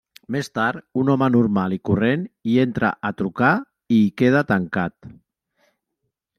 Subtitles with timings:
[0.35, 3.53] Més tard, un home normal i corrent hi entra a trucar
[3.99, 4.99] i hi queda tancat.